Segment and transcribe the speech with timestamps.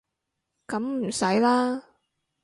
[0.65, 1.83] 噉唔使啦